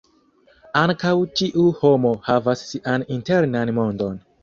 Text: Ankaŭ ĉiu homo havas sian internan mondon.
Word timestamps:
Ankaŭ 0.81 1.11
ĉiu 1.41 1.67
homo 1.83 2.17
havas 2.31 2.67
sian 2.73 3.09
internan 3.21 3.79
mondon. 3.83 4.23